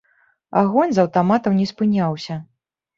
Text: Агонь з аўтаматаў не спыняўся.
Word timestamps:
Агонь 0.61 0.93
з 0.97 1.05
аўтаматаў 1.05 1.57
не 1.61 1.71
спыняўся. 1.75 2.43